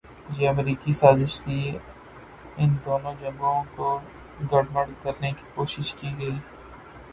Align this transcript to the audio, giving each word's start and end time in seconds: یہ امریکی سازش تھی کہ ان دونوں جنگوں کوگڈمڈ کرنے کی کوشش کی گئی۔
یہ 0.37 0.49
امریکی 0.49 0.91
سازش 0.91 1.39
تھی 1.41 1.59
کہ 1.71 1.77
ان 2.57 2.73
دونوں 2.85 3.13
جنگوں 3.19 3.53
کوگڈمڈ 3.75 4.93
کرنے 5.03 5.31
کی 5.31 5.45
کوشش 5.55 5.93
کی 5.93 6.09
گئی۔ 6.19 6.37